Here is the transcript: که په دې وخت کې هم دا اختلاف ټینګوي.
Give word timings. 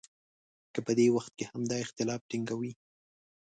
که 0.73 0.79
په 0.85 0.91
دې 0.97 1.07
وخت 1.15 1.31
کې 1.37 1.45
هم 1.51 1.61
دا 1.71 1.77
اختلاف 1.85 2.21
ټینګوي. 2.29 2.73